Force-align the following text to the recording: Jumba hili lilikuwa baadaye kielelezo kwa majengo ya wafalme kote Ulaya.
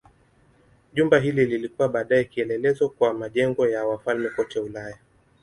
Jumba 0.93 1.19
hili 1.19 1.45
lilikuwa 1.45 1.89
baadaye 1.89 2.23
kielelezo 2.23 2.89
kwa 2.89 3.13
majengo 3.13 3.67
ya 3.67 3.85
wafalme 3.85 4.29
kote 4.29 4.59
Ulaya. 4.59 4.97